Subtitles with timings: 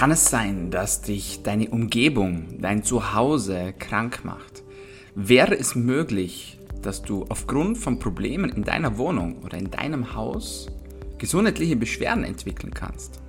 [0.00, 4.62] Kann es sein, dass dich deine Umgebung, dein Zuhause krank macht?
[5.14, 10.68] Wäre es möglich, dass du aufgrund von Problemen in deiner Wohnung oder in deinem Haus
[11.18, 13.20] gesundheitliche Beschwerden entwickeln kannst?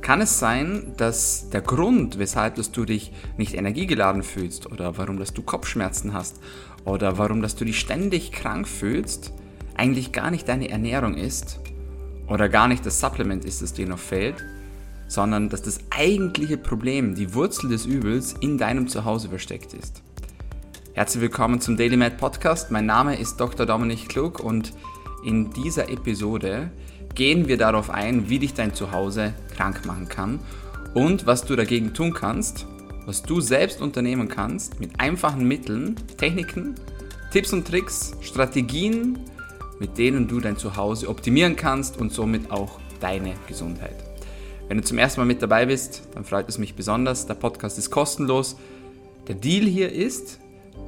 [0.00, 5.20] Kann es sein, dass der Grund, weshalb dass du dich nicht energiegeladen fühlst oder warum
[5.20, 6.40] dass du Kopfschmerzen hast
[6.84, 9.32] oder warum dass du dich ständig krank fühlst,
[9.76, 11.60] eigentlich gar nicht deine Ernährung ist
[12.26, 14.44] oder gar nicht das Supplement ist, das dir noch fehlt,
[15.08, 20.02] sondern dass das eigentliche Problem, die Wurzel des Übels in deinem Zuhause versteckt ist.
[20.94, 22.70] Herzlich willkommen zum Daily Med Podcast.
[22.70, 23.66] Mein Name ist Dr.
[23.66, 24.72] Dominik Klug und
[25.24, 26.70] in dieser Episode
[27.14, 30.40] gehen wir darauf ein, wie dich dein Zuhause krank machen kann
[30.94, 32.66] und was du dagegen tun kannst,
[33.04, 36.74] was du selbst unternehmen kannst mit einfachen Mitteln, Techniken,
[37.30, 39.18] Tipps und Tricks, Strategien,
[39.78, 44.15] mit denen du dein Zuhause optimieren kannst und somit auch deine Gesundheit.
[44.68, 47.26] Wenn du zum ersten Mal mit dabei bist, dann freut es mich besonders.
[47.26, 48.56] Der Podcast ist kostenlos.
[49.28, 50.40] Der Deal hier ist,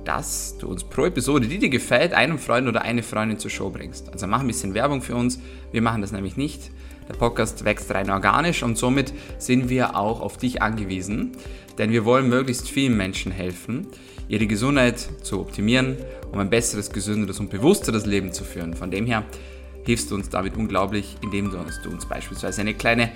[0.04, 3.70] dass du uns pro Episode, die dir gefällt, einen Freund oder eine Freundin zur Show
[3.70, 4.12] bringst.
[4.12, 5.38] Also mach ein bisschen Werbung für uns.
[5.70, 6.72] Wir machen das nämlich nicht.
[7.08, 11.32] Der Podcast wächst rein organisch und somit sind wir auch auf dich angewiesen,
[11.78, 13.86] denn wir wollen möglichst vielen Menschen helfen,
[14.28, 15.96] ihre Gesundheit zu optimieren,
[16.32, 18.74] um ein besseres, gesünderes und bewussteres Leben zu führen.
[18.74, 19.24] Von dem her
[19.86, 23.10] hilfst du uns damit unglaublich, indem du uns, du uns beispielsweise eine kleine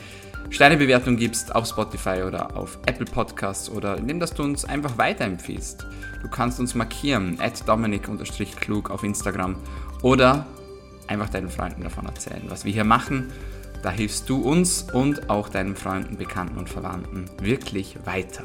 [0.51, 5.87] Sternebewertung gibst auf Spotify oder auf Apple Podcasts oder indem dass du uns einfach weiterempfiehlst.
[6.23, 9.57] Du kannst uns markieren, at dominik-klug auf Instagram
[10.03, 10.47] oder
[11.07, 13.33] einfach deinen Freunden davon erzählen, was wir hier machen.
[13.83, 18.45] Da hilfst du uns und auch deinen Freunden, Bekannten und Verwandten wirklich weiter.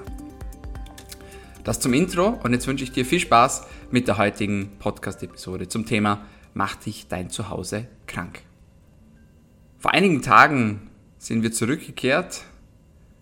[1.63, 5.85] Das zum Intro und jetzt wünsche ich dir viel Spaß mit der heutigen Podcast-Episode zum
[5.85, 6.21] Thema
[6.53, 8.41] Macht dich dein Zuhause krank?
[9.77, 10.86] Vor einigen Tagen
[11.27, 12.45] sind wir zurückgekehrt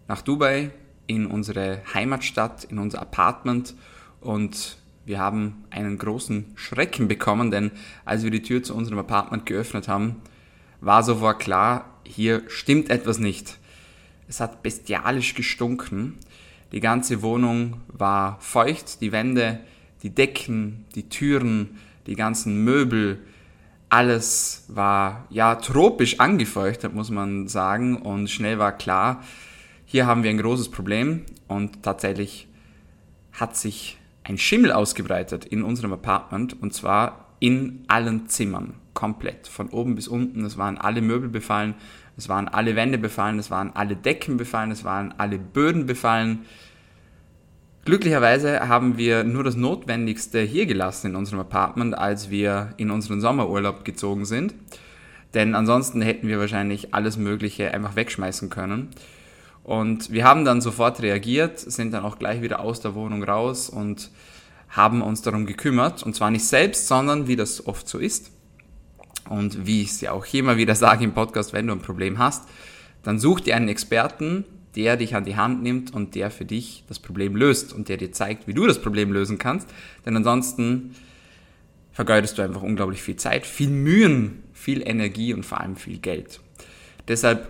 [0.07, 0.69] nach Dubai
[1.07, 3.73] in unsere Heimatstadt, in unser Apartment
[4.21, 7.71] und wir haben einen großen Schrecken bekommen, denn
[8.05, 10.21] als wir die Tür zu unserem Apartment geöffnet haben,
[10.81, 13.57] war sofort klar, hier stimmt etwas nicht.
[14.27, 16.13] Es hat bestialisch gestunken.
[16.73, 19.61] Die ganze Wohnung war feucht, die Wände,
[20.03, 23.17] die Decken, die Türen, die ganzen Möbel,
[23.89, 29.23] alles war ja tropisch angefeuchtet, muss man sagen, und schnell war klar,
[29.85, 31.21] hier haben wir ein großes Problem.
[31.47, 32.47] Und tatsächlich
[33.31, 36.61] hat sich ein Schimmel ausgebreitet in unserem Apartment.
[36.61, 40.43] Und zwar in allen Zimmern, komplett, von oben bis unten.
[40.43, 41.75] Es waren alle Möbel befallen,
[42.17, 46.45] es waren alle Wände befallen, es waren alle Decken befallen, es waren alle Böden befallen.
[47.85, 53.21] Glücklicherweise haben wir nur das Notwendigste hier gelassen in unserem Apartment, als wir in unseren
[53.21, 54.55] Sommerurlaub gezogen sind.
[55.35, 58.89] Denn ansonsten hätten wir wahrscheinlich alles Mögliche einfach wegschmeißen können.
[59.63, 63.69] Und wir haben dann sofort reagiert, sind dann auch gleich wieder aus der Wohnung raus
[63.69, 64.09] und
[64.69, 66.01] haben uns darum gekümmert.
[66.01, 68.31] Und zwar nicht selbst, sondern wie das oft so ist.
[69.29, 71.81] Und wie ich es ja auch hier mal wieder sage im Podcast, wenn du ein
[71.81, 72.45] Problem hast,
[73.03, 74.43] dann such dir einen Experten,
[74.75, 77.97] der dich an die Hand nimmt und der für dich das Problem löst und der
[77.97, 79.69] dir zeigt, wie du das Problem lösen kannst.
[80.05, 80.95] Denn ansonsten
[81.91, 86.41] vergeudest du einfach unglaublich viel Zeit, viel Mühen, viel Energie und vor allem viel Geld.
[87.07, 87.49] Deshalb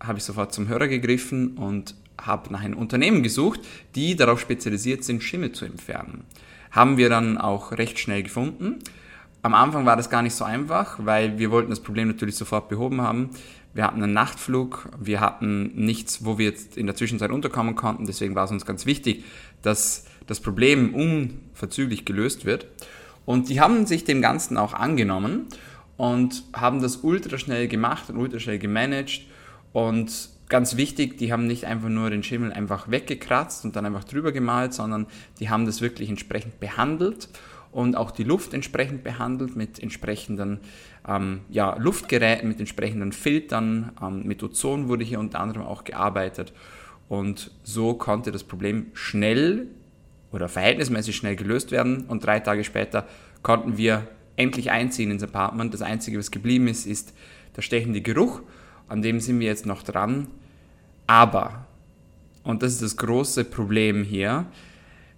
[0.00, 3.60] habe ich sofort zum Hörer gegriffen und habe nach einem Unternehmen gesucht,
[3.94, 6.24] die darauf spezialisiert sind, Schimmel zu entfernen.
[6.70, 8.80] Haben wir dann auch recht schnell gefunden.
[9.42, 12.68] Am Anfang war das gar nicht so einfach, weil wir wollten das Problem natürlich sofort
[12.68, 13.30] behoben haben.
[13.78, 18.06] Wir hatten einen Nachtflug, wir hatten nichts, wo wir jetzt in der Zwischenzeit unterkommen konnten.
[18.06, 19.22] Deswegen war es uns ganz wichtig,
[19.62, 22.66] dass das Problem unverzüglich gelöst wird.
[23.24, 25.46] Und die haben sich dem Ganzen auch angenommen
[25.96, 29.26] und haben das ultraschnell gemacht und ultraschnell gemanagt.
[29.72, 34.02] Und ganz wichtig, die haben nicht einfach nur den Schimmel einfach weggekratzt und dann einfach
[34.02, 35.06] drüber gemalt, sondern
[35.38, 37.28] die haben das wirklich entsprechend behandelt
[37.72, 40.60] und auch die Luft entsprechend behandelt mit entsprechenden
[41.06, 43.92] ähm, ja, Luftgeräten, mit entsprechenden Filtern.
[44.02, 46.52] Ähm, mit Ozon wurde hier unter anderem auch gearbeitet.
[47.08, 49.66] Und so konnte das Problem schnell
[50.32, 52.04] oder verhältnismäßig schnell gelöst werden.
[52.08, 53.06] Und drei Tage später
[53.42, 54.06] konnten wir
[54.36, 55.72] endlich einziehen ins Apartment.
[55.74, 57.14] Das Einzige, was geblieben ist, ist
[57.56, 58.42] der stechende Geruch.
[58.88, 60.28] An dem sind wir jetzt noch dran.
[61.06, 61.66] Aber,
[62.44, 64.46] und das ist das große Problem hier,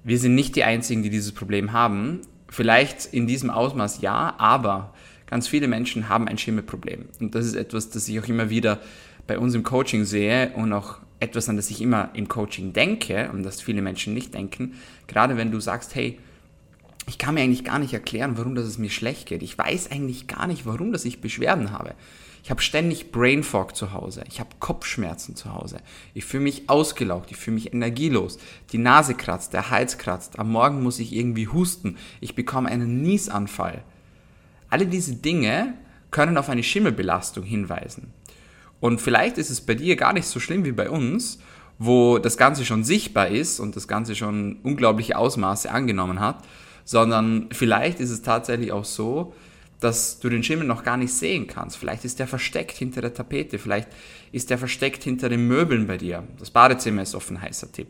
[0.02, 2.20] wir sind nicht die Einzigen, die dieses Problem haben.
[2.50, 4.92] Vielleicht in diesem Ausmaß ja, aber
[5.26, 7.06] ganz viele Menschen haben ein Schimmelproblem.
[7.20, 8.80] Und das ist etwas, das ich auch immer wieder
[9.26, 13.30] bei uns im Coaching sehe und auch etwas, an das ich immer im Coaching denke
[13.32, 14.74] und das viele Menschen nicht denken.
[15.06, 16.18] Gerade wenn du sagst, hey,
[17.06, 19.42] ich kann mir eigentlich gar nicht erklären, warum das es mir schlecht geht.
[19.42, 21.94] Ich weiß eigentlich gar nicht, warum dass ich Beschwerden habe.
[22.42, 24.24] Ich habe ständig Brain Fog zu Hause.
[24.28, 25.78] Ich habe Kopfschmerzen zu Hause.
[26.14, 27.30] Ich fühle mich ausgelaugt.
[27.30, 28.38] Ich fühle mich energielos.
[28.72, 30.38] Die Nase kratzt, der Hals kratzt.
[30.38, 31.96] Am Morgen muss ich irgendwie husten.
[32.20, 33.84] Ich bekomme einen Niesanfall.
[34.70, 35.74] Alle diese Dinge
[36.10, 38.12] können auf eine Schimmelbelastung hinweisen.
[38.80, 41.38] Und vielleicht ist es bei dir gar nicht so schlimm wie bei uns,
[41.78, 46.44] wo das Ganze schon sichtbar ist und das Ganze schon unglaubliche Ausmaße angenommen hat,
[46.84, 49.34] sondern vielleicht ist es tatsächlich auch so,
[49.80, 51.78] dass du den Schimmel noch gar nicht sehen kannst.
[51.78, 53.88] Vielleicht ist der versteckt hinter der Tapete, vielleicht
[54.30, 56.24] ist der versteckt hinter den Möbeln bei dir.
[56.38, 57.88] Das Badezimmer ist oft ein heißer Tipp.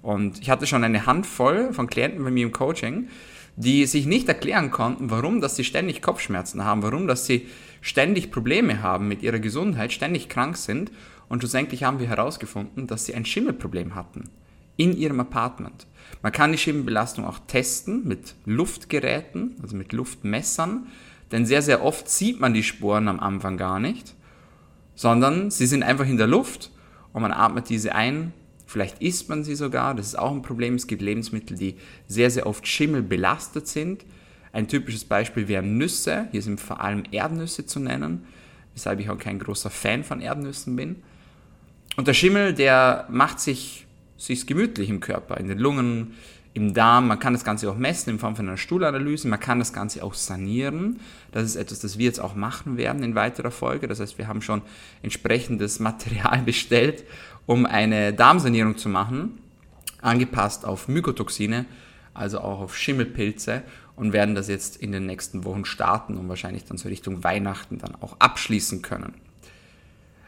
[0.00, 3.08] Und ich hatte schon eine Handvoll von Klienten bei mir im Coaching,
[3.56, 7.48] die sich nicht erklären konnten, warum, dass sie ständig Kopfschmerzen haben, warum, dass sie
[7.80, 10.90] ständig Probleme haben mit ihrer Gesundheit, ständig krank sind.
[11.28, 14.30] Und schlussendlich haben wir herausgefunden, dass sie ein Schimmelproblem hatten
[14.76, 15.86] in ihrem Apartment.
[16.22, 20.88] Man kann die Schimmelbelastung auch testen mit Luftgeräten, also mit Luftmessern,
[21.34, 24.14] denn sehr, sehr oft sieht man die Sporen am Anfang gar nicht,
[24.94, 26.70] sondern sie sind einfach in der Luft
[27.12, 28.32] und man atmet diese ein,
[28.66, 30.76] vielleicht isst man sie sogar, das ist auch ein Problem.
[30.76, 31.74] Es gibt Lebensmittel, die
[32.06, 34.04] sehr, sehr oft schimmelbelastet sind.
[34.52, 38.24] Ein typisches Beispiel wären Nüsse, hier sind vor allem Erdnüsse zu nennen,
[38.72, 41.02] weshalb ich auch kein großer Fan von Erdnüssen bin.
[41.96, 46.14] Und der Schimmel, der macht sich, sich gemütlich im Körper, in den Lungen,
[46.54, 47.08] im Darm.
[47.08, 49.28] Man kann das Ganze auch messen in Form von einer Stuhlanalyse.
[49.28, 51.00] Man kann das Ganze auch sanieren.
[51.32, 53.88] Das ist etwas, das wir jetzt auch machen werden in weiterer Folge.
[53.88, 54.62] Das heißt, wir haben schon
[55.02, 57.04] entsprechendes Material bestellt,
[57.44, 59.38] um eine Darmsanierung zu machen,
[60.00, 61.66] angepasst auf Mykotoxine,
[62.14, 63.62] also auch auf Schimmelpilze
[63.96, 67.78] und werden das jetzt in den nächsten Wochen starten und wahrscheinlich dann so Richtung Weihnachten
[67.78, 69.14] dann auch abschließen können.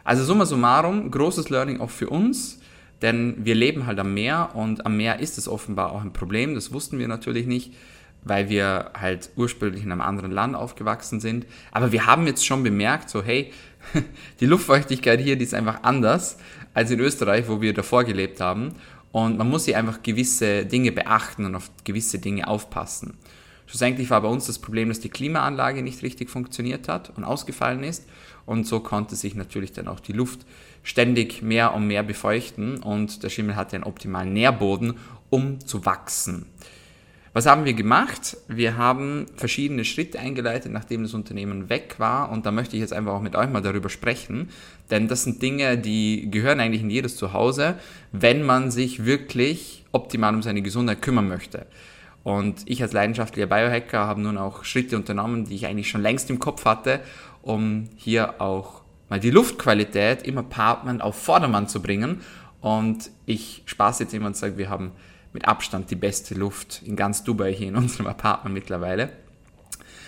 [0.03, 2.61] Also summa summarum, großes Learning auch für uns,
[3.03, 6.55] denn wir leben halt am Meer und am Meer ist es offenbar auch ein Problem,
[6.55, 7.75] das wussten wir natürlich nicht,
[8.25, 11.47] weil wir halt ursprünglich in einem anderen Land aufgewachsen sind.
[11.71, 13.53] Aber wir haben jetzt schon bemerkt, so hey,
[14.41, 16.39] die Luftfeuchtigkeit hier, die ist einfach anders
[16.75, 18.75] als in Österreich, wo wir davor gelebt haben.
[19.13, 23.17] Und man muss hier einfach gewisse Dinge beachten und auf gewisse Dinge aufpassen.
[23.67, 27.83] Schlussendlich war bei uns das Problem, dass die Klimaanlage nicht richtig funktioniert hat und ausgefallen
[27.83, 28.05] ist.
[28.47, 30.47] Und so konnte sich natürlich dann auch die Luft
[30.85, 34.95] ständig mehr und mehr befeuchten und der Schimmel hatte einen optimalen Nährboden,
[35.31, 36.47] um zu wachsen.
[37.37, 38.39] Was haben wir gemacht?
[38.49, 42.31] Wir haben verschiedene Schritte eingeleitet, nachdem das Unternehmen weg war.
[42.31, 44.49] Und da möchte ich jetzt einfach auch mit euch mal darüber sprechen.
[44.91, 47.75] Denn das sind Dinge, die gehören eigentlich in jedes Zuhause,
[48.11, 51.67] wenn man sich wirklich optimal um seine Gesundheit kümmern möchte.
[52.27, 56.29] Und ich als leidenschaftlicher Biohacker habe nun auch Schritte unternommen, die ich eigentlich schon längst
[56.29, 56.99] im Kopf hatte,
[57.41, 62.23] um hier auch mal die Luftqualität im Apartment auf Vordermann zu bringen.
[62.61, 64.91] Und ich spaß jetzt immer und sage, wir haben
[65.33, 69.11] mit Abstand die beste Luft in ganz Dubai hier in unserem Apartment mittlerweile.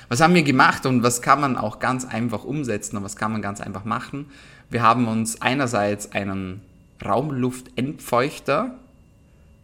[0.08, 3.30] Was haben wir gemacht und was kann man auch ganz einfach umsetzen und was kann
[3.30, 4.26] man ganz einfach machen?
[4.70, 6.62] Wir haben uns einerseits einen
[7.00, 8.76] Raumluftentfeuchter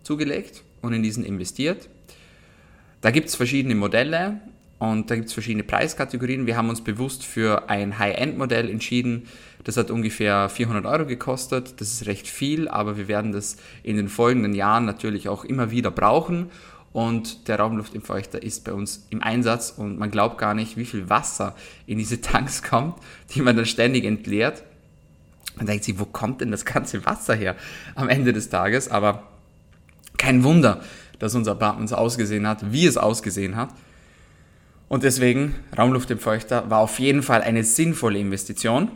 [0.05, 1.89] zugelegt und in diesen investiert.
[3.05, 4.41] Da gibt es verschiedene Modelle
[4.79, 6.47] und da gibt es verschiedene Preiskategorien.
[6.47, 9.27] Wir haben uns bewusst für ein High-End-Modell entschieden.
[9.63, 11.83] Das hat ungefähr 400 Euro gekostet.
[11.83, 15.71] Das ist recht viel, aber wir werden das in den folgenden Jahren natürlich auch immer
[15.71, 16.51] wieder brauchen.
[16.95, 21.11] Und der Raumluftentfeuchter ist bei uns im Einsatz und man glaubt gar nicht, wie viel
[21.11, 21.55] Wasser
[21.87, 22.97] in diese Tanks kommt,
[23.35, 24.63] die man dann ständig entleert.
[25.57, 27.55] Man denkt sich, wo kommt denn das ganze Wasser her
[27.97, 28.89] am Ende des Tages?
[28.89, 29.25] Aber
[30.17, 30.81] kein Wunder,
[31.19, 33.71] dass unser Apartment so ausgesehen hat, wie es ausgesehen hat.
[34.89, 38.91] Und deswegen, Raumluftentfeuchter war auf jeden Fall eine sinnvolle Investition.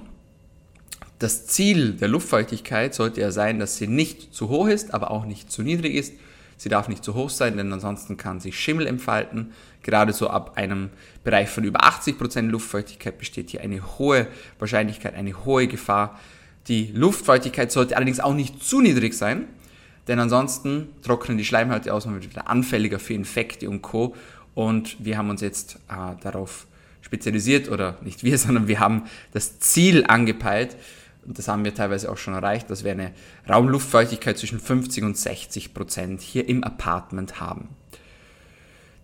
[1.18, 5.24] Das Ziel der Luftfeuchtigkeit sollte ja sein, dass sie nicht zu hoch ist, aber auch
[5.24, 6.12] nicht zu niedrig ist.
[6.56, 9.52] Sie darf nicht zu hoch sein, denn ansonsten kann sich Schimmel entfalten.
[9.82, 10.90] Gerade so ab einem
[11.24, 14.26] Bereich von über 80% Luftfeuchtigkeit besteht hier eine hohe
[14.58, 16.18] Wahrscheinlichkeit, eine hohe Gefahr.
[16.66, 19.46] Die Luftfeuchtigkeit sollte allerdings auch nicht zu niedrig sein,
[20.08, 24.16] denn ansonsten trocknen die Schleimhäute aus und wird wieder anfälliger für Infekte und Co.
[24.54, 26.66] Und wir haben uns jetzt äh, darauf
[27.02, 30.76] spezialisiert, oder nicht wir, sondern wir haben das Ziel angepeilt,
[31.28, 33.12] und das haben wir teilweise auch schon erreicht, dass wir eine
[33.46, 37.68] Raumluftfeuchtigkeit zwischen 50 und 60 Prozent hier im Apartment haben.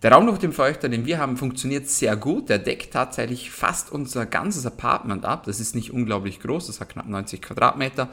[0.01, 2.49] Der Raumluftentfeuchter, den wir haben, funktioniert sehr gut.
[2.49, 5.43] Der deckt tatsächlich fast unser ganzes Apartment ab.
[5.45, 8.09] Das ist nicht unglaublich groß, das hat knapp 90 Quadratmeter,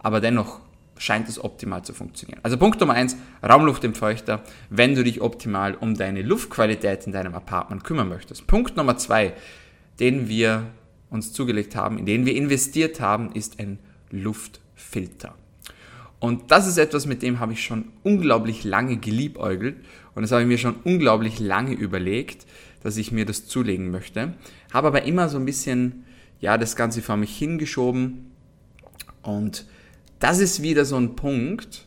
[0.00, 0.60] aber dennoch
[0.96, 2.40] scheint es optimal zu funktionieren.
[2.42, 7.84] Also Punkt Nummer eins, Raumluftentfeuchter, wenn du dich optimal um deine Luftqualität in deinem Apartment
[7.84, 8.46] kümmern möchtest.
[8.46, 9.32] Punkt Nummer zwei,
[10.00, 10.66] den wir
[11.10, 13.78] uns zugelegt haben, in den wir investiert haben, ist ein
[14.10, 15.34] Luftfilter.
[16.20, 19.76] Und das ist etwas, mit dem habe ich schon unglaublich lange geliebäugelt
[20.14, 22.46] und das habe ich mir schon unglaublich lange überlegt,
[22.82, 24.34] dass ich mir das zulegen möchte.
[24.72, 26.04] Habe aber immer so ein bisschen
[26.40, 28.30] ja, das Ganze vor mich hingeschoben.
[29.22, 29.66] Und
[30.24, 31.86] das ist wieder so ein Punkt,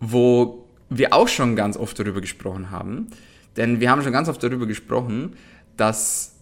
[0.00, 3.06] wo wir auch schon ganz oft darüber gesprochen haben.
[3.56, 5.36] Denn wir haben schon ganz oft darüber gesprochen,
[5.76, 6.34] dass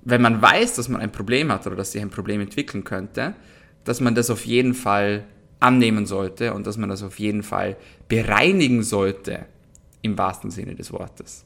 [0.00, 3.34] wenn man weiß, dass man ein Problem hat oder dass sich ein Problem entwickeln könnte,
[3.84, 5.24] dass man das auf jeden Fall
[5.60, 7.76] annehmen sollte und dass man das auf jeden Fall
[8.08, 9.44] bereinigen sollte,
[10.00, 11.44] im wahrsten Sinne des Wortes.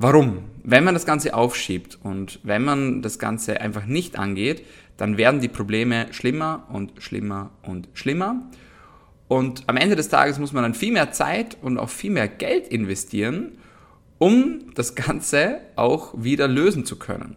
[0.00, 0.44] Warum?
[0.62, 4.64] Wenn man das Ganze aufschiebt und wenn man das Ganze einfach nicht angeht,
[4.96, 8.48] dann werden die Probleme schlimmer und schlimmer und schlimmer.
[9.26, 12.28] Und am Ende des Tages muss man dann viel mehr Zeit und auch viel mehr
[12.28, 13.58] Geld investieren,
[14.18, 17.34] um das Ganze auch wieder lösen zu können.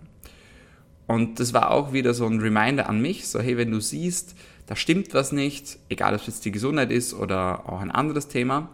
[1.07, 4.35] Und das war auch wieder so ein Reminder an mich, so hey, wenn du siehst,
[4.67, 8.27] da stimmt was nicht, egal ob es jetzt die Gesundheit ist oder auch ein anderes
[8.27, 8.69] Thema,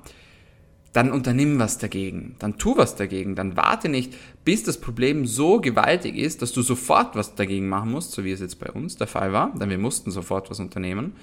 [0.98, 5.62] dann unternimm was dagegen, dann tu was dagegen, dann warte nicht, bis das Problem so
[5.62, 8.96] gewaltig ist, dass du sofort was dagegen machen musst, so wie es jetzt bei uns
[8.96, 11.13] der Fall war, denn wir mussten sofort was unternehmen,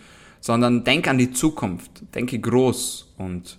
[0.41, 3.59] sondern denk an die Zukunft, denke groß und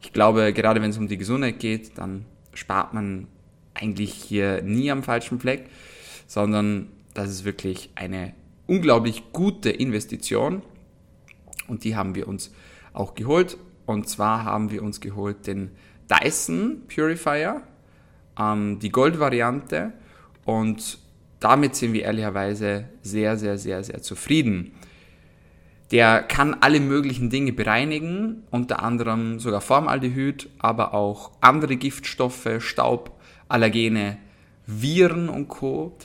[0.00, 2.24] ich glaube, gerade wenn es um die Gesundheit geht, dann
[2.54, 3.26] spart man
[3.74, 5.66] eigentlich hier nie am falschen Fleck,
[6.26, 8.32] sondern das ist wirklich eine
[8.66, 10.62] unglaublich gute Investition
[11.68, 12.50] und die haben wir uns
[12.94, 13.58] auch geholt.
[13.86, 15.70] Und zwar haben wir uns geholt den
[16.08, 17.62] Dyson Purifier,
[18.38, 19.92] ähm, die Gold-Variante
[20.44, 20.98] und
[21.40, 24.72] damit sind wir ehrlicherweise sehr, sehr, sehr, sehr zufrieden.
[25.90, 33.20] Der kann alle möglichen Dinge bereinigen, unter anderem sogar Formaldehyd, aber auch andere Giftstoffe, Staub,
[33.48, 34.16] Allergene,
[34.66, 35.96] Viren und Co.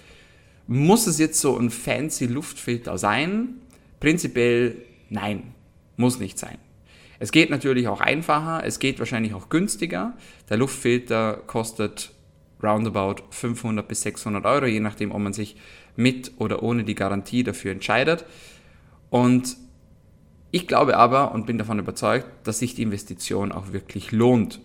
[0.67, 3.61] Muss es jetzt so ein fancy Luftfilter sein?
[3.99, 4.75] Prinzipiell
[5.09, 5.53] nein,
[5.95, 6.57] muss nicht sein.
[7.19, 10.13] Es geht natürlich auch einfacher, es geht wahrscheinlich auch günstiger.
[10.49, 12.13] Der Luftfilter kostet
[12.63, 15.57] roundabout 500 bis 600 Euro, je nachdem, ob man sich
[15.95, 18.25] mit oder ohne die Garantie dafür entscheidet.
[19.09, 19.57] Und
[20.51, 24.61] ich glaube aber und bin davon überzeugt, dass sich die Investition auch wirklich lohnt.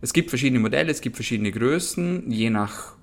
[0.00, 2.94] Es gibt verschiedene Modelle, es gibt verschiedene Größen, je nach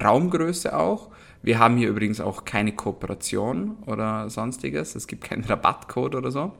[0.00, 1.10] Raumgröße auch.
[1.42, 4.94] Wir haben hier übrigens auch keine Kooperation oder sonstiges.
[4.94, 6.52] Es gibt keinen Rabattcode oder so.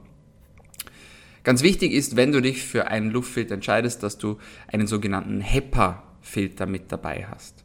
[1.42, 6.66] Ganz wichtig ist, wenn du dich für einen Luftfilter entscheidest, dass du einen sogenannten HEPA-Filter
[6.66, 7.64] mit dabei hast.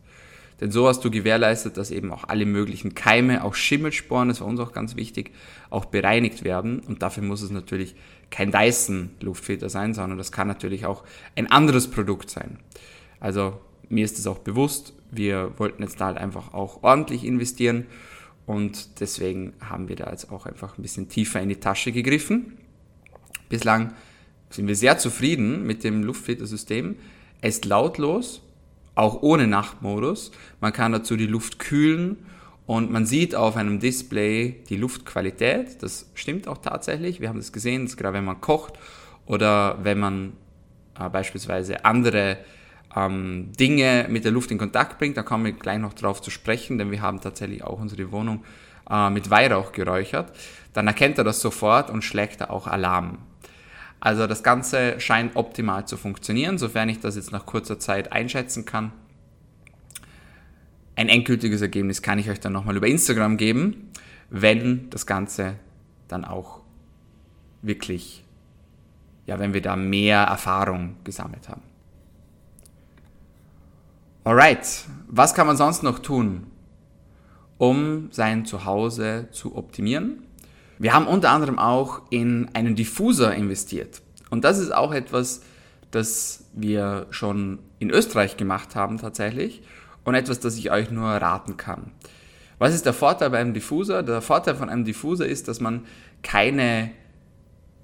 [0.62, 4.48] Denn so hast du gewährleistet, dass eben auch alle möglichen Keime, auch Schimmelsporen, das war
[4.48, 5.32] uns auch ganz wichtig,
[5.70, 6.80] auch bereinigt werden.
[6.80, 7.96] Und dafür muss es natürlich
[8.32, 11.04] kein Dyson-Luftfilter sein, sondern das kann natürlich auch
[11.36, 12.60] ein anderes Produkt sein.
[13.20, 17.86] Also mir ist es auch bewusst, wir wollten jetzt da halt einfach auch ordentlich investieren
[18.46, 22.58] und deswegen haben wir da jetzt auch einfach ein bisschen tiefer in die Tasche gegriffen.
[23.50, 23.94] Bislang
[24.50, 26.96] sind wir sehr zufrieden mit dem Luftfiltersystem.
[27.42, 28.42] Es ist lautlos,
[28.96, 30.32] auch ohne Nachtmodus.
[30.62, 32.18] Man kann dazu die Luft kühlen
[32.66, 35.84] und man sieht auf einem Display die Luftqualität.
[35.84, 37.20] Das stimmt auch tatsächlich.
[37.20, 38.74] Wir haben das gesehen, das gerade wenn man kocht
[39.26, 40.34] oder wenn man
[41.00, 42.38] äh, beispielsweise andere
[42.96, 45.18] ähm, Dinge mit der Luft in Kontakt bringt.
[45.18, 48.44] Da kommen wir gleich noch drauf zu sprechen, denn wir haben tatsächlich auch unsere Wohnung
[48.90, 50.32] äh, mit Weihrauch geräuchert.
[50.74, 53.20] Dann erkennt er das sofort und schlägt da auch Alarm.
[54.00, 58.66] Also das Ganze scheint optimal zu funktionieren, sofern ich das jetzt nach kurzer Zeit einschätzen
[58.66, 58.92] kann.
[60.96, 63.92] Ein endgültiges Ergebnis kann ich euch dann nochmal über Instagram geben,
[64.30, 65.56] wenn das Ganze
[66.08, 66.62] dann auch
[67.62, 68.24] wirklich,
[69.26, 71.64] ja, wenn wir da mehr Erfahrung gesammelt haben.
[74.24, 76.48] Alright, was kann man sonst noch tun,
[77.58, 80.25] um sein Zuhause zu optimieren?
[80.80, 84.02] Wir haben unter anderem auch in einen Diffuser investiert.
[84.30, 85.42] Und das ist auch etwas,
[85.92, 89.62] das wir schon in Österreich gemacht haben tatsächlich
[90.04, 91.92] und etwas, das ich euch nur raten kann.
[92.58, 94.04] Was ist der Vorteil bei einem Diffuser?
[94.04, 95.86] Der Vorteil von einem Diffuser ist, dass man
[96.24, 96.92] keine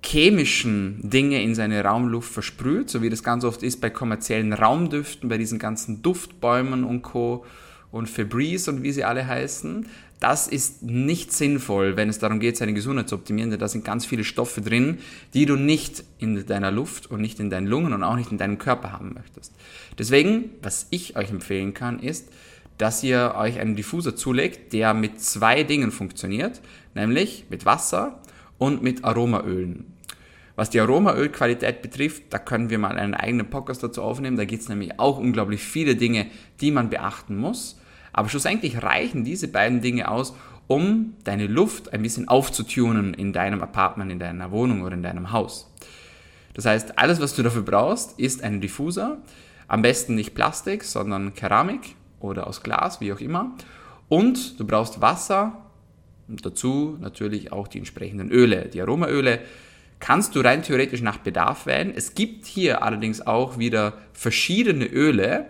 [0.03, 5.29] chemischen Dinge in seine Raumluft versprüht, so wie das ganz oft ist bei kommerziellen Raumdüften,
[5.29, 7.45] bei diesen ganzen Duftbäumen und Co.
[7.91, 9.85] und Febreze und wie sie alle heißen.
[10.21, 13.83] Das ist nicht sinnvoll, wenn es darum geht, seine Gesundheit zu optimieren, denn da sind
[13.83, 14.99] ganz viele Stoffe drin,
[15.33, 18.37] die du nicht in deiner Luft und nicht in deinen Lungen und auch nicht in
[18.37, 19.51] deinem Körper haben möchtest.
[19.97, 22.29] Deswegen, was ich euch empfehlen kann, ist,
[22.77, 26.61] dass ihr euch einen Diffuser zulegt, der mit zwei Dingen funktioniert,
[26.93, 28.21] nämlich mit Wasser
[28.59, 29.91] und mit Aromaölen.
[30.55, 34.37] Was die Aromaölqualität betrifft, da können wir mal einen eigenen Podcast dazu aufnehmen.
[34.37, 36.27] Da gibt es nämlich auch unglaublich viele Dinge,
[36.59, 37.80] die man beachten muss.
[38.13, 40.35] Aber schlussendlich reichen diese beiden Dinge aus,
[40.67, 45.31] um deine Luft ein bisschen aufzutunen in deinem Apartment, in deiner Wohnung oder in deinem
[45.31, 45.69] Haus.
[46.53, 49.17] Das heißt, alles, was du dafür brauchst, ist ein Diffuser.
[49.67, 53.55] Am besten nicht Plastik, sondern Keramik oder aus Glas, wie auch immer.
[54.09, 55.57] Und du brauchst Wasser
[56.27, 59.39] und dazu natürlich auch die entsprechenden Öle, die Aromaöle
[60.01, 61.93] kannst du rein theoretisch nach Bedarf wählen.
[61.95, 65.45] Es gibt hier allerdings auch wieder verschiedene Öle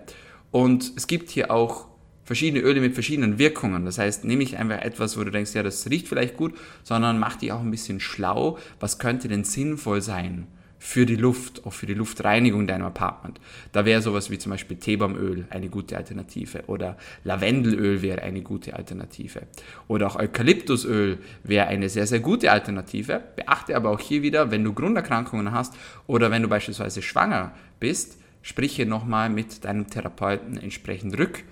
[0.51, 1.87] und es gibt hier auch
[2.31, 3.83] verschiedene Öle mit verschiedenen Wirkungen.
[3.83, 7.19] Das heißt, nehme ich einfach etwas, wo du denkst, ja, das riecht vielleicht gut, sondern
[7.19, 8.57] mach dich auch ein bisschen schlau.
[8.79, 10.47] Was könnte denn sinnvoll sein?
[10.83, 13.39] für die Luft, auch für die Luftreinigung in deinem Apartment.
[13.71, 18.75] Da wäre sowas wie zum Beispiel Teebaumöl eine gute Alternative oder Lavendelöl wäre eine gute
[18.75, 19.43] Alternative
[19.87, 23.21] oder auch Eukalyptusöl wäre eine sehr, sehr gute Alternative.
[23.35, 25.75] Beachte aber auch hier wieder, wenn du Grunderkrankungen hast
[26.07, 31.43] oder wenn du beispielsweise schwanger bist, sprich hier nochmal mit deinem Therapeuten entsprechend rück,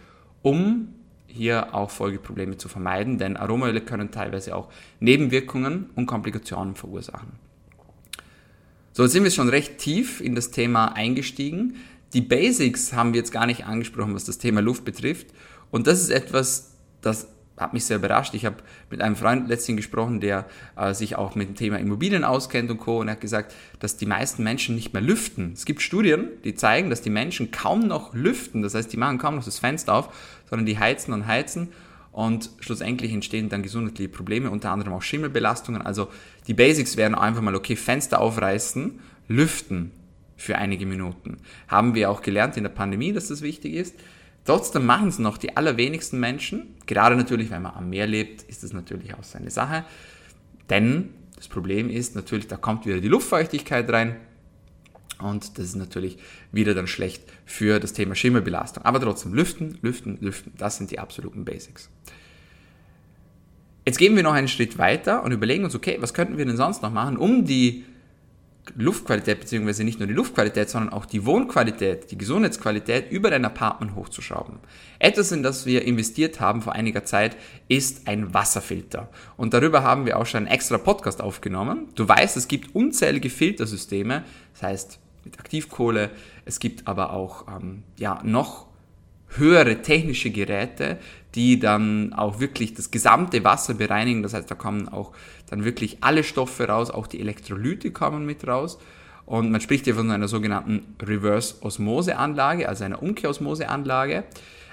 [0.42, 0.94] um
[1.28, 4.70] hier auch Folgeprobleme zu vermeiden, denn Aromaöle können teilweise auch
[5.00, 7.34] Nebenwirkungen und Komplikationen verursachen.
[8.94, 11.76] So, jetzt sind wir schon recht tief in das Thema eingestiegen.
[12.14, 15.28] Die Basics haben wir jetzt gar nicht angesprochen, was das Thema Luft betrifft.
[15.72, 17.28] Und das ist etwas, das
[17.60, 18.34] hat mich sehr überrascht.
[18.34, 18.58] Ich habe
[18.90, 20.46] mit einem Freund letztens gesprochen, der
[20.78, 23.00] äh, sich auch mit dem Thema Immobilien auskennt und Co.
[23.00, 25.52] Und er hat gesagt, dass die meisten Menschen nicht mehr lüften.
[25.54, 28.62] Es gibt Studien, die zeigen, dass die Menschen kaum noch lüften.
[28.62, 31.70] Das heißt, die machen kaum noch das Fenster auf, sondern die heizen und heizen
[32.12, 35.82] und schlussendlich entstehen dann gesundheitliche Probleme, unter anderem auch Schimmelbelastungen.
[35.82, 36.10] Also
[36.48, 39.92] die Basics wären einfach mal, okay, Fenster aufreißen, lüften
[40.36, 41.38] für einige Minuten.
[41.68, 43.96] Haben wir auch gelernt in der Pandemie, dass das wichtig ist.
[44.50, 46.74] Trotzdem machen es noch die allerwenigsten Menschen.
[46.88, 49.86] Gerade natürlich, wenn man am Meer lebt, ist das natürlich auch seine Sache.
[50.72, 54.16] Denn das Problem ist natürlich, da kommt wieder die Luftfeuchtigkeit rein
[55.22, 56.18] und das ist natürlich
[56.52, 58.84] wieder dann schlecht für das Thema Schimmelbelastung.
[58.86, 61.92] Aber trotzdem, lüften, lüften, lüften, das sind die absoluten Basics.
[63.86, 66.58] Jetzt gehen wir noch einen Schritt weiter und überlegen uns, okay, was könnten wir denn
[66.58, 67.86] sonst noch machen, um die
[68.76, 73.96] Luftqualität, beziehungsweise nicht nur die Luftqualität, sondern auch die Wohnqualität, die Gesundheitsqualität über dein Apartment
[73.96, 74.60] hochzuschrauben.
[75.00, 77.36] Etwas, in das wir investiert haben vor einiger Zeit,
[77.68, 79.10] ist ein Wasserfilter.
[79.38, 81.88] Und darüber haben wir auch schon einen extra Podcast aufgenommen.
[81.96, 84.24] Du weißt, es gibt unzählige Filtersysteme,
[84.54, 86.12] das heißt mit Aktivkohle.
[86.46, 88.68] Es gibt aber auch ähm, ja, noch
[89.30, 90.98] höhere technische Geräte,
[91.36, 94.24] die dann auch wirklich das gesamte Wasser bereinigen.
[94.24, 95.12] Das heißt, da kommen auch
[95.50, 98.80] dann wirklich alle Stoffe raus, auch die Elektrolyte kommen mit raus.
[99.26, 104.24] Und man spricht hier von einer sogenannten Reverse Osmose Anlage, also einer Umkehrosmose Anlage.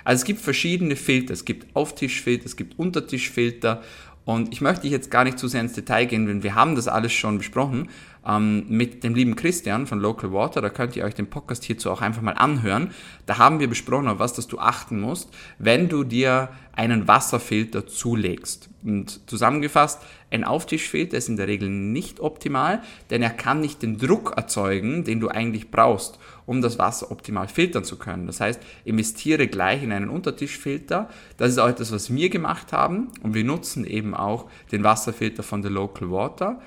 [0.02, 1.34] Also es gibt verschiedene Filter.
[1.34, 3.82] Es gibt Auftischfilter, es gibt Untertischfilter.
[4.24, 6.88] Und ich möchte jetzt gar nicht zu sehr ins Detail gehen, denn wir haben das
[6.88, 7.88] alles schon besprochen
[8.26, 10.60] ähm, mit dem lieben Christian von Local Water.
[10.60, 12.90] Da könnt ihr euch den Podcast hierzu auch einfach mal anhören.
[13.26, 17.86] Da haben wir besprochen, auf was dass du achten musst, wenn du dir einen Wasserfilter
[17.86, 18.68] zulegst.
[18.84, 23.96] Und zusammengefasst, ein Auftischfilter ist in der Regel nicht optimal, denn er kann nicht den
[23.96, 28.26] Druck erzeugen, den du eigentlich brauchst, um das Wasser optimal filtern zu können.
[28.26, 31.08] Das heißt, investiere gleich in einen Untertischfilter.
[31.36, 35.42] Das ist auch etwas, was wir gemacht haben und wir nutzen eben auch den Wasserfilter
[35.42, 36.60] von der Local Water.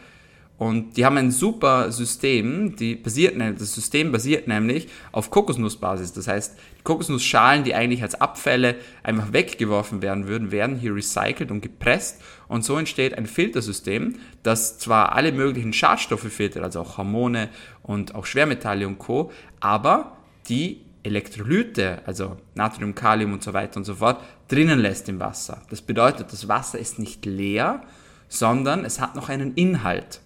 [0.60, 6.12] Und die haben ein super System, die basiert, ne, das System basiert nämlich auf Kokosnussbasis.
[6.12, 11.62] Das heißt, Kokosnussschalen, die eigentlich als Abfälle einfach weggeworfen werden würden, werden hier recycelt und
[11.62, 12.22] gepresst.
[12.50, 17.48] Und so entsteht ein Filtersystem, das zwar alle möglichen Schadstoffe filtert, also auch Hormone
[17.82, 20.18] und auch Schwermetalle und Co., aber
[20.50, 25.62] die Elektrolyte, also Natrium, Kalium und so weiter und so fort, drinnen lässt im Wasser.
[25.70, 27.82] Das bedeutet, das Wasser ist nicht leer,
[28.28, 30.20] sondern es hat noch einen Inhalt.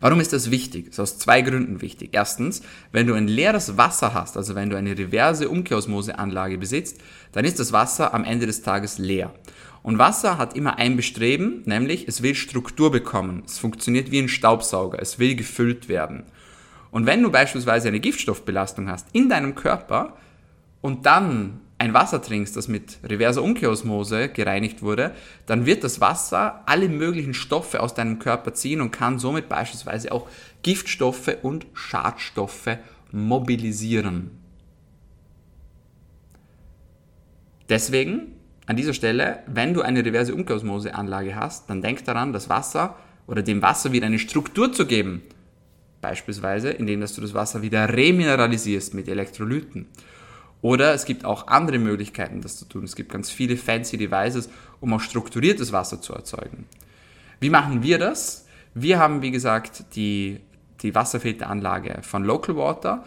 [0.00, 0.86] Warum ist das wichtig?
[0.86, 2.10] Das ist aus zwei Gründen wichtig.
[2.12, 7.00] Erstens, wenn du ein leeres Wasser hast, also wenn du eine reverse Umkehrosmoseanlage besitzt,
[7.32, 9.32] dann ist das Wasser am Ende des Tages leer.
[9.82, 13.42] Und Wasser hat immer ein Bestreben, nämlich es will Struktur bekommen.
[13.44, 15.00] Es funktioniert wie ein Staubsauger.
[15.00, 16.24] Es will gefüllt werden.
[16.90, 20.16] Und wenn du beispielsweise eine Giftstoffbelastung hast in deinem Körper
[20.80, 25.12] und dann ein Wasser trinkst, das mit reverser Umkehrosmose gereinigt wurde,
[25.46, 30.10] dann wird das Wasser alle möglichen Stoffe aus deinem Körper ziehen und kann somit beispielsweise
[30.10, 30.28] auch
[30.62, 32.78] Giftstoffe und Schadstoffe
[33.12, 34.30] mobilisieren.
[37.68, 38.32] Deswegen
[38.66, 43.42] an dieser Stelle, wenn du eine reverse Umkehrosmose-Anlage hast, dann denk daran, das Wasser oder
[43.42, 45.22] dem Wasser wieder eine Struktur zu geben.
[46.00, 49.86] Beispielsweise, indem dass du das Wasser wieder remineralisierst mit Elektrolyten.
[50.60, 52.84] Oder es gibt auch andere Möglichkeiten, das zu tun.
[52.84, 54.48] Es gibt ganz viele fancy Devices,
[54.80, 56.66] um auch strukturiertes Wasser zu erzeugen.
[57.40, 58.46] Wie machen wir das?
[58.74, 60.40] Wir haben, wie gesagt, die,
[60.82, 63.04] die Wasserfilteranlage von Local Water,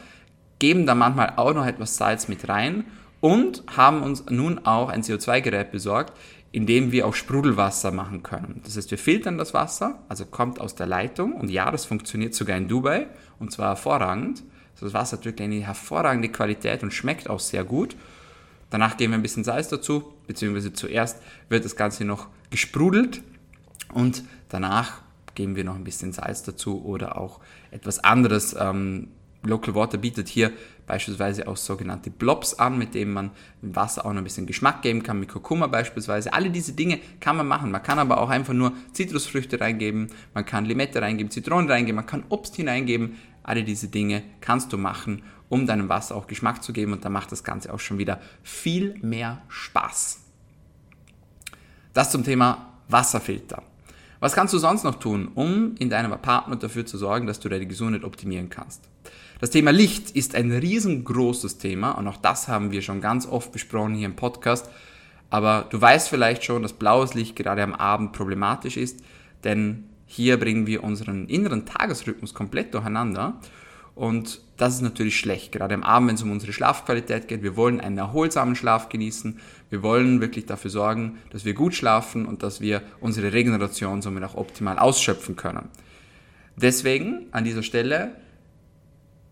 [0.59, 2.85] geben da manchmal auch noch etwas Salz mit rein
[3.19, 6.13] und haben uns nun auch ein CO2-Gerät besorgt,
[6.51, 8.61] in dem wir auch Sprudelwasser machen können.
[8.63, 12.35] Das heißt, wir filtern das Wasser, also kommt aus der Leitung und ja, das funktioniert
[12.35, 13.07] sogar in Dubai
[13.39, 14.43] und zwar hervorragend.
[14.81, 17.95] Das Wasser hat wirklich eine hervorragende Qualität und schmeckt auch sehr gut.
[18.69, 23.21] Danach geben wir ein bisschen Salz dazu, beziehungsweise zuerst wird das Ganze noch gesprudelt
[23.93, 25.01] und danach
[25.35, 27.39] geben wir noch ein bisschen Salz dazu oder auch
[27.71, 28.55] etwas anderes.
[28.57, 29.09] Ähm,
[29.43, 30.51] Local Water bietet hier
[30.85, 34.81] beispielsweise auch sogenannte Blobs an, mit denen man im Wasser auch noch ein bisschen Geschmack
[34.83, 36.33] geben kann, mit Kurkuma beispielsweise.
[36.33, 37.71] Alle diese Dinge kann man machen.
[37.71, 42.05] Man kann aber auch einfach nur Zitrusfrüchte reingeben, man kann Limette reingeben, Zitronen reingeben, man
[42.05, 43.17] kann Obst hineingeben.
[43.43, 47.11] Alle diese Dinge kannst du machen, um deinem Wasser auch Geschmack zu geben und dann
[47.11, 50.19] macht das Ganze auch schon wieder viel mehr Spaß.
[51.93, 53.63] Das zum Thema Wasserfilter.
[54.19, 57.49] Was kannst du sonst noch tun, um in deinem Apartment dafür zu sorgen, dass du
[57.49, 58.83] deine Gesundheit optimieren kannst?
[59.39, 63.51] Das Thema Licht ist ein riesengroßes Thema und auch das haben wir schon ganz oft
[63.51, 64.69] besprochen hier im Podcast.
[65.31, 68.99] Aber du weißt vielleicht schon, dass blaues Licht gerade am Abend problematisch ist,
[69.43, 73.39] denn hier bringen wir unseren inneren Tagesrhythmus komplett durcheinander
[73.95, 77.43] und das ist natürlich schlecht, gerade am Abend, wenn es um unsere Schlafqualität geht.
[77.43, 79.39] Wir wollen einen erholsamen Schlaf genießen.
[79.69, 84.23] Wir wollen wirklich dafür sorgen, dass wir gut schlafen und dass wir unsere Regeneration somit
[84.25, 85.69] auch optimal ausschöpfen können.
[86.57, 88.15] Deswegen an dieser Stelle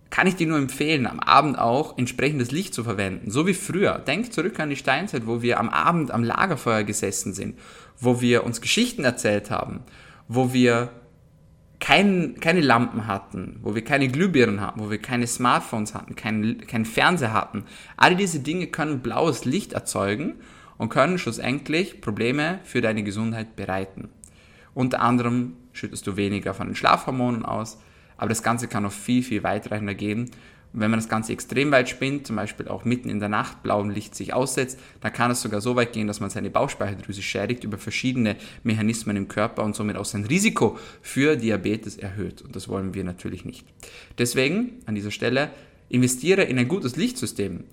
[0.09, 3.29] kann ich dir nur empfehlen, am Abend auch entsprechendes Licht zu verwenden.
[3.31, 3.99] So wie früher.
[3.99, 7.59] Denk zurück an die Steinzeit, wo wir am Abend am Lagerfeuer gesessen sind,
[7.99, 9.81] wo wir uns Geschichten erzählt haben,
[10.29, 10.91] wo wir
[11.79, 16.65] kein, keine Lampen hatten, wo wir keine Glühbirnen hatten, wo wir keine Smartphones hatten, keinen
[16.67, 17.65] kein Fernseher hatten.
[17.97, 20.35] All diese Dinge können blaues Licht erzeugen
[20.77, 24.09] und können schlussendlich Probleme für deine Gesundheit bereiten.
[24.73, 27.79] Unter anderem schüttest du weniger von den Schlafhormonen aus,
[28.17, 30.29] aber das Ganze kann noch viel, viel weitreichender gehen
[30.71, 33.89] wenn man das Ganze extrem weit spinnt, zum Beispiel auch mitten in der Nacht blauem
[33.89, 37.63] Licht sich aussetzt, dann kann es sogar so weit gehen, dass man seine Bauchspeicheldrüse schädigt
[37.63, 42.41] über verschiedene Mechanismen im Körper und somit auch sein Risiko für Diabetes erhöht.
[42.41, 43.65] Und das wollen wir natürlich nicht.
[44.17, 45.49] Deswegen an dieser Stelle
[45.89, 47.63] investiere in ein gutes Lichtsystem.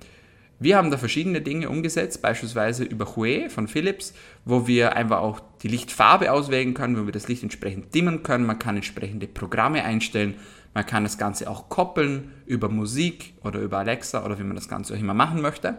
[0.58, 4.14] Wir haben da verschiedene Dinge umgesetzt, beispielsweise über Hue von Philips,
[4.44, 8.46] wo wir einfach auch die Lichtfarbe auswählen können, wo wir das Licht entsprechend dimmen können.
[8.46, 10.36] Man kann entsprechende Programme einstellen
[10.76, 14.68] man kann das Ganze auch koppeln über Musik oder über Alexa oder wie man das
[14.68, 15.78] Ganze auch immer machen möchte.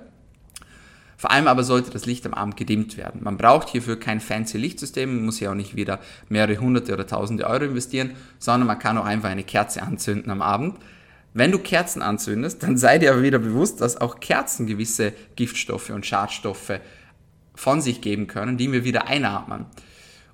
[1.17, 3.21] Vor allem aber sollte das Licht am Abend gedimmt werden.
[3.23, 7.05] Man braucht hierfür kein fancy Lichtsystem, man muss ja auch nicht wieder mehrere hunderte oder
[7.05, 10.79] tausende Euro investieren, sondern man kann auch einfach eine Kerze anzünden am Abend.
[11.37, 15.91] Wenn du Kerzen anzündest, dann sei dir aber wieder bewusst, dass auch Kerzen gewisse Giftstoffe
[15.91, 16.79] und Schadstoffe
[17.53, 19.67] von sich geben können, die wir wieder einatmen.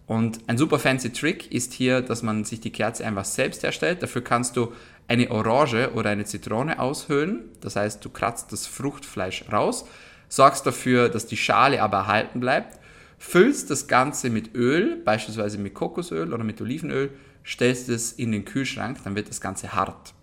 [0.08, 4.02] Und ein super fancy Trick ist hier, dass man sich die Kerze einfach selbst herstellt.
[4.02, 4.72] Dafür kannst du
[5.10, 7.50] eine Orange oder eine Zitrone aushöhlen.
[7.60, 9.84] Das heißt, du kratzt das Fruchtfleisch raus,
[10.30, 12.80] sorgst dafür, dass die Schale aber erhalten bleibt,
[13.18, 17.10] füllst das Ganze mit Öl, beispielsweise mit Kokosöl oder mit Olivenöl,
[17.46, 20.14] stellst es in den Kühlschrank, dann wird das Ganze hart.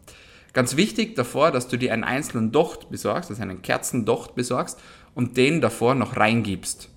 [0.52, 4.80] Ganz wichtig davor, dass du dir einen einzelnen Docht besorgst, also einen Kerzendocht besorgst
[5.14, 6.88] und den davor noch reingibst.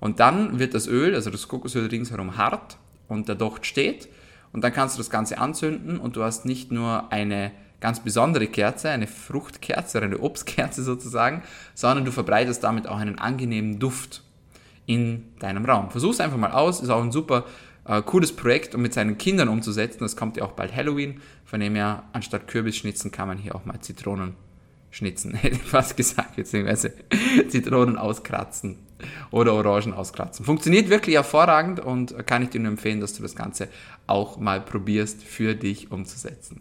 [0.00, 2.76] Und dann wird das Öl, also das Kokosöl ringsherum hart
[3.08, 4.08] und der Docht steht.
[4.52, 8.46] Und dann kannst du das Ganze anzünden und du hast nicht nur eine ganz besondere
[8.46, 11.42] Kerze, eine Fruchtkerze oder eine Obstkerze sozusagen,
[11.74, 14.22] sondern du verbreitest damit auch einen angenehmen Duft
[14.86, 15.90] in deinem Raum.
[15.90, 17.44] Versuch es einfach mal aus, ist auch ein super
[17.88, 19.98] äh, cooles Projekt, um mit seinen Kindern umzusetzen.
[20.00, 23.64] Das kommt ja auch bald Halloween, von dem her anstatt Kürbisschnitzen kann man hier auch
[23.64, 24.34] mal Zitronen
[24.90, 26.92] schnitzen, hätte ich fast gesagt, beziehungsweise
[27.48, 28.78] Zitronen auskratzen
[29.30, 30.44] oder Orangen auskratzen.
[30.44, 33.68] Funktioniert wirklich hervorragend und kann ich dir nur empfehlen, dass du das Ganze
[34.06, 36.60] auch mal probierst, für dich umzusetzen.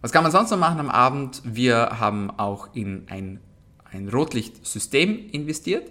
[0.00, 1.42] Was kann man sonst noch machen am Abend?
[1.44, 3.40] Wir haben auch in ein,
[3.84, 5.88] ein Rotlichtsystem investiert.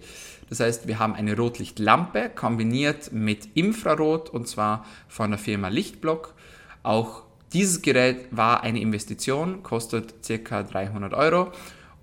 [0.51, 6.33] Das heißt, wir haben eine Rotlichtlampe kombiniert mit Infrarot und zwar von der Firma Lichtblock.
[6.83, 10.63] Auch dieses Gerät war eine Investition, kostet ca.
[10.63, 11.53] 300 Euro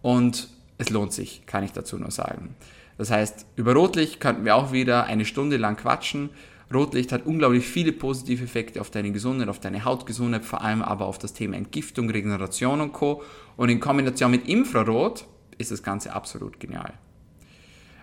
[0.00, 2.56] und es lohnt sich, kann ich dazu nur sagen.
[2.96, 6.30] Das heißt, über Rotlicht könnten wir auch wieder eine Stunde lang quatschen.
[6.72, 11.04] Rotlicht hat unglaublich viele positive Effekte auf deine Gesundheit, auf deine Hautgesundheit, vor allem aber
[11.04, 13.22] auf das Thema Entgiftung, Regeneration und Co.
[13.58, 15.26] Und in Kombination mit Infrarot
[15.58, 16.94] ist das Ganze absolut genial.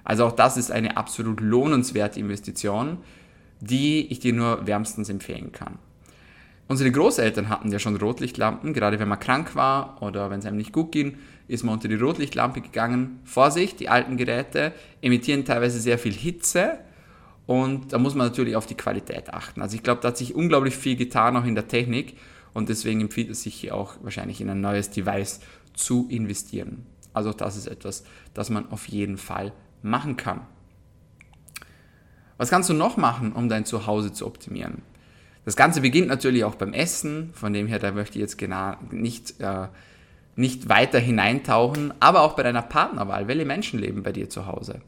[0.06, 3.00] Also auch das ist eine absolut lohnenswerte Investition,
[3.60, 5.80] die ich dir nur wärmstens empfehlen kann.
[6.68, 10.58] Unsere Großeltern hatten ja schon Rotlichtlampen, gerade wenn man krank war oder wenn es einem
[10.58, 13.20] nicht gut ging, ist man unter die Rotlichtlampe gegangen.
[13.24, 16.80] Vorsicht, die alten Geräte emittieren teilweise sehr viel Hitze
[17.46, 19.62] und da muss man natürlich auf die Qualität achten.
[19.62, 22.18] Also ich glaube, da hat sich unglaublich viel getan, auch in der Technik
[22.54, 25.41] und deswegen empfiehlt es sich hier auch wahrscheinlich in ein neues Device
[25.74, 26.86] zu investieren.
[27.13, 29.54] Also das ist etwas, das man auf jeden Fall
[29.86, 30.41] machen kann.
[32.38, 34.82] Was kannst du noch machen, um dein Zuhause zu optimieren?
[35.45, 38.76] Das Ganze beginnt natürlich auch beim Essen, von dem her, da möchte ich jetzt genau
[38.91, 39.67] nicht, äh,
[40.36, 43.28] nicht weiter hineintauchen, aber auch bei deiner Partnerwahl.
[43.28, 44.82] Welche Menschen leben bei dir zu Hause?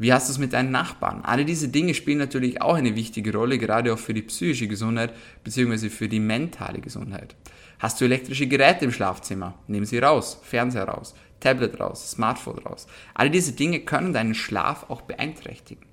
[0.00, 1.20] Wie hast du es mit deinen Nachbarn?
[1.24, 5.12] Alle diese Dinge spielen natürlich auch eine wichtige Rolle, gerade auch für die psychische Gesundheit
[5.44, 5.90] bzw.
[5.90, 7.36] für die mentale Gesundheit.
[7.78, 9.56] Hast du elektrische Geräte im Schlafzimmer?
[9.66, 12.86] Nimm sie raus, Fernseher raus, Tablet raus, Smartphone raus.
[13.12, 15.84] Alle diese Dinge können deinen Schlaf auch beeinträchtigen.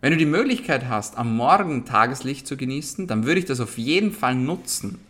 [0.00, 3.76] Wenn du die Möglichkeit hast, am Morgen Tageslicht zu genießen, dann würde ich das auf
[3.76, 5.00] jeden Fall nutzen.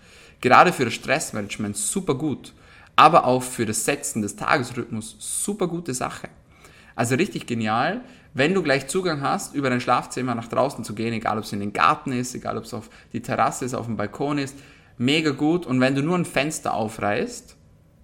[0.40, 2.52] Gerade für das Stressmanagement super gut,
[2.96, 6.28] aber auch für das Setzen des Tagesrhythmus super gute Sache.
[6.96, 8.00] Also richtig genial,
[8.34, 11.52] wenn du gleich Zugang hast, über dein Schlafzimmer nach draußen zu gehen, egal ob es
[11.52, 14.56] in den Garten ist, egal ob es auf die Terrasse ist, auf dem Balkon ist,
[14.98, 15.66] mega gut.
[15.66, 17.56] Und wenn du nur ein Fenster aufreißt,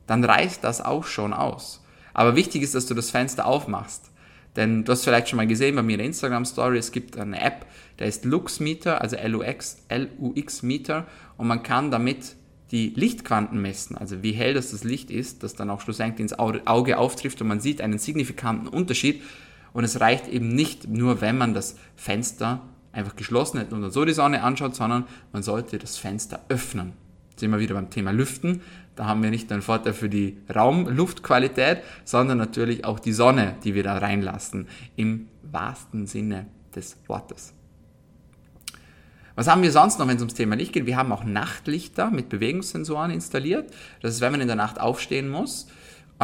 [0.06, 1.84] dann reicht das auch schon aus.
[2.14, 4.10] Aber wichtig ist, dass du das Fenster aufmachst.
[4.56, 7.16] Denn du hast vielleicht schon mal gesehen bei mir in der Instagram Story, es gibt
[7.16, 7.64] eine App,
[7.98, 11.06] der ist Luxmeter, also L-U-X, L-U-X Meter
[11.38, 12.36] und man kann damit
[12.72, 16.38] die Lichtquanten messen, also wie hell das, das Licht ist, das dann auch schlussendlich ins
[16.38, 19.22] Auge auftrifft und man sieht einen signifikanten Unterschied.
[19.74, 24.04] Und es reicht eben nicht nur, wenn man das Fenster einfach geschlossen hält und so
[24.04, 26.92] die Sonne anschaut, sondern man sollte das Fenster öffnen.
[27.30, 28.60] Jetzt sind wir wieder beim Thema Lüften.
[28.96, 33.54] Da haben wir nicht nur einen Vorteil für die Raumluftqualität, sondern natürlich auch die Sonne,
[33.64, 37.54] die wir da reinlassen, im wahrsten Sinne des Wortes.
[39.34, 40.86] Was haben wir sonst noch, wenn es ums Thema Licht geht?
[40.86, 43.72] Wir haben auch Nachtlichter mit Bewegungssensoren installiert.
[44.02, 45.66] Das ist, wenn man in der Nacht aufstehen muss,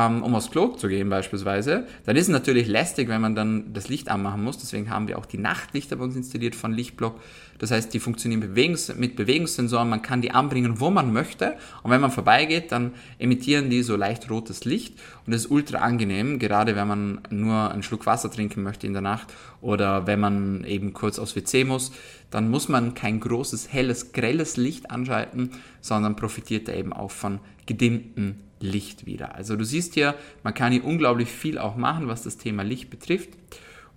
[0.06, 3.88] um aufs Klo zu gehen beispielsweise, dann ist es natürlich lästig, wenn man dann das
[3.88, 4.58] Licht anmachen muss.
[4.58, 7.18] Deswegen haben wir auch die Nachtlichter bei uns installiert von Lichtblock.
[7.58, 9.88] Das heißt, die funktionieren Bewegungs mit Bewegungssensoren.
[9.88, 11.56] Man kann die anbringen, wo man möchte.
[11.82, 14.94] Und wenn man vorbeigeht, dann emittieren die so leicht rotes Licht.
[15.26, 18.92] Und das ist ultra angenehm, gerade wenn man nur einen Schluck Wasser trinken möchte in
[18.92, 21.92] der Nacht oder wenn man eben kurz aufs WC muss.
[22.30, 27.40] Dann muss man kein großes, helles, grelles Licht anschalten, sondern profitiert da eben auch von
[27.66, 29.34] gedimmten Licht wieder.
[29.34, 32.90] Also du siehst hier, man kann hier unglaublich viel auch machen, was das Thema Licht
[32.90, 33.30] betrifft.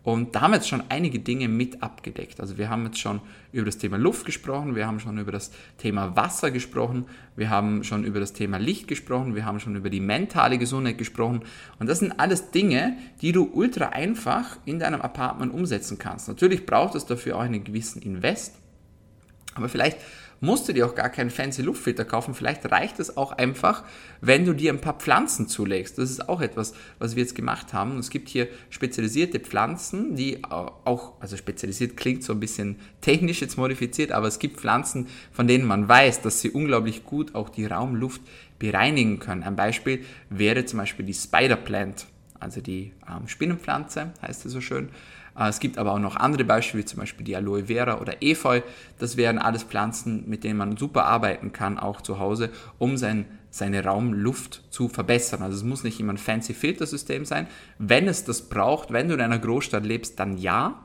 [0.04, 2.40] Und da haben wir jetzt schon einige Dinge mit abgedeckt.
[2.40, 3.22] Also wir haben jetzt schon
[3.52, 7.84] über das Thema Luft gesprochen, wir haben schon über das Thema Wasser gesprochen, wir haben
[7.84, 11.42] schon über das Thema Licht gesprochen, wir haben schon über die mentale Gesundheit gesprochen.
[11.78, 16.28] Und das sind alles Dinge, die du ultra einfach in deinem Apartment umsetzen kannst.
[16.28, 18.56] Natürlich braucht es dafür auch einen gewissen Invest.
[19.54, 20.00] Aber vielleicht
[20.42, 22.34] musst du dir auch gar keinen fancy Luftfilter kaufen.
[22.34, 23.84] Vielleicht reicht es auch einfach,
[24.20, 25.98] wenn du dir ein paar Pflanzen zulegst.
[25.98, 27.98] Das ist auch etwas, was wir jetzt gemacht haben.
[28.00, 33.58] Es gibt hier spezialisierte Pflanzen, die auch, also spezialisiert klingt so ein bisschen technisch jetzt
[33.58, 37.66] modifiziert, aber es gibt Pflanzen, von denen man weiß, dass sie unglaublich gut auch die
[37.66, 38.22] Raumluft
[38.58, 39.44] bereinigen können.
[39.44, 42.08] Ein Beispiel wäre zum Beispiel die Spider Plant,
[42.40, 44.90] also die ähm, Spinnenpflanze, heißt es so schön.
[45.38, 48.22] Äh, es gibt aber auch noch andere Beispiele, wie zum Beispiel die Aloe Vera oder
[48.22, 48.62] Efeu.
[49.00, 53.26] Das wären alles Pflanzen, mit denen man super arbeiten kann, auch zu Hause, um sein,
[53.50, 55.42] seine Raumluft zu verbessern.
[55.42, 57.48] Also es muss nicht immer ein fancy Filtersystem sein.
[57.78, 60.84] Wenn es das braucht, wenn du in einer Großstadt lebst, dann ja,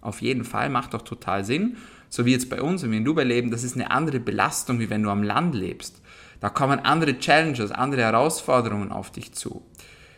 [0.00, 1.76] auf jeden Fall, macht doch total Sinn.
[2.10, 4.78] So wie jetzt bei uns, wenn wir in Dubai leben, das ist eine andere Belastung,
[4.78, 6.00] wie wenn du am Land lebst.
[6.40, 9.64] Da kommen andere Challenges, andere Herausforderungen auf dich zu.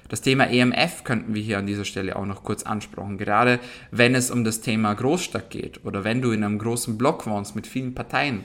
[0.09, 3.59] Das Thema EMF könnten wir hier an dieser Stelle auch noch kurz ansprechen, gerade
[3.90, 7.57] wenn es um das Thema Großstadt geht oder wenn du in einem großen Block wohnst
[7.57, 8.45] mit vielen Parteien.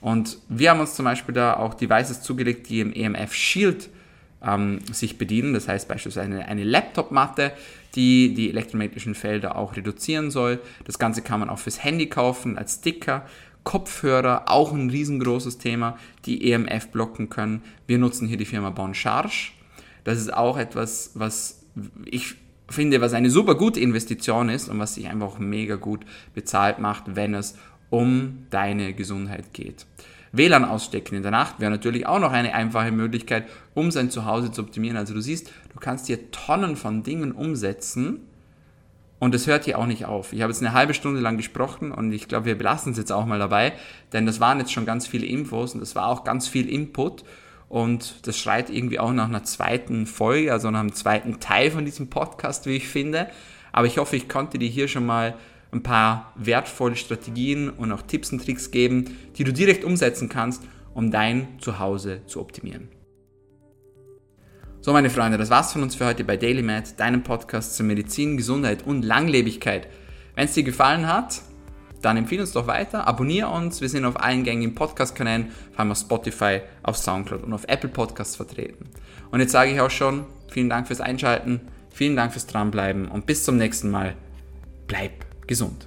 [0.00, 3.88] Und wir haben uns zum Beispiel da auch Devices zugelegt, die im EMF Shield
[4.44, 5.54] ähm, sich bedienen.
[5.54, 7.52] Das heißt beispielsweise eine, eine Laptop-Matte,
[7.94, 10.60] die die elektromagnetischen Felder auch reduzieren soll.
[10.84, 13.24] Das Ganze kann man auch fürs Handy kaufen als Sticker.
[13.62, 17.62] Kopfhörer, auch ein riesengroßes Thema, die EMF blocken können.
[17.86, 19.52] Wir nutzen hier die Firma Boncharge
[20.04, 21.64] das ist auch etwas, was
[22.06, 22.36] ich
[22.68, 27.16] finde, was eine super gute Investition ist und was sich einfach mega gut bezahlt macht,
[27.16, 27.56] wenn es
[27.90, 29.86] um deine Gesundheit geht.
[30.32, 34.50] WLAN ausstecken in der Nacht wäre natürlich auch noch eine einfache Möglichkeit, um sein Zuhause
[34.50, 34.96] zu optimieren.
[34.96, 38.20] Also du siehst, du kannst hier Tonnen von Dingen umsetzen
[39.20, 40.32] und es hört hier auch nicht auf.
[40.32, 43.12] Ich habe jetzt eine halbe Stunde lang gesprochen und ich glaube, wir belassen es jetzt
[43.12, 43.74] auch mal dabei,
[44.12, 47.24] denn das waren jetzt schon ganz viele Infos und das war auch ganz viel Input
[47.74, 51.84] und das schreit irgendwie auch nach einer zweiten Folge, also nach einem zweiten Teil von
[51.84, 53.26] diesem Podcast, wie ich finde.
[53.72, 55.34] Aber ich hoffe, ich konnte dir hier schon mal
[55.72, 60.62] ein paar wertvolle Strategien und auch Tipps und Tricks geben, die du direkt umsetzen kannst,
[60.94, 62.90] um dein Zuhause zu optimieren.
[64.80, 68.36] So, meine Freunde, das war's von uns für heute bei DailyMed, deinem Podcast zur Medizin,
[68.36, 69.88] Gesundheit und Langlebigkeit.
[70.36, 71.42] Wenn es dir gefallen hat,
[72.04, 73.80] dann empfehle uns doch weiter, abonniere uns.
[73.80, 77.88] Wir sind auf allen gängigen Podcast-Kanälen, vor allem auf Spotify, auf Soundcloud und auf Apple
[77.88, 78.86] Podcasts vertreten.
[79.30, 83.26] Und jetzt sage ich auch schon, vielen Dank fürs Einschalten, vielen Dank fürs Dranbleiben und
[83.26, 84.14] bis zum nächsten Mal.
[84.86, 85.12] Bleib
[85.46, 85.86] gesund.